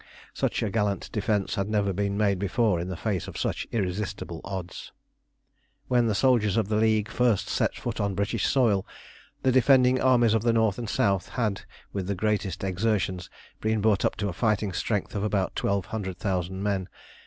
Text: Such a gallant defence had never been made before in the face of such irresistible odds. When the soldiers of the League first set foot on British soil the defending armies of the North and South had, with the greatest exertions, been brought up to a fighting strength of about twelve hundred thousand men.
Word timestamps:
Such 0.33 0.63
a 0.63 0.71
gallant 0.71 1.11
defence 1.11 1.53
had 1.53 1.69
never 1.69 1.93
been 1.93 2.17
made 2.17 2.39
before 2.39 2.79
in 2.79 2.87
the 2.87 2.97
face 2.97 3.27
of 3.27 3.37
such 3.37 3.67
irresistible 3.71 4.41
odds. 4.43 4.91
When 5.89 6.07
the 6.07 6.15
soldiers 6.15 6.57
of 6.57 6.69
the 6.69 6.75
League 6.75 7.07
first 7.07 7.47
set 7.47 7.75
foot 7.75 7.99
on 7.99 8.15
British 8.15 8.47
soil 8.47 8.83
the 9.43 9.51
defending 9.51 10.01
armies 10.01 10.33
of 10.33 10.41
the 10.41 10.53
North 10.53 10.79
and 10.79 10.89
South 10.89 11.29
had, 11.29 11.65
with 11.93 12.07
the 12.07 12.15
greatest 12.15 12.63
exertions, 12.63 13.29
been 13.59 13.79
brought 13.79 14.03
up 14.03 14.15
to 14.15 14.27
a 14.27 14.33
fighting 14.33 14.73
strength 14.73 15.13
of 15.13 15.23
about 15.23 15.55
twelve 15.55 15.85
hundred 15.93 16.17
thousand 16.17 16.63
men. 16.63 16.89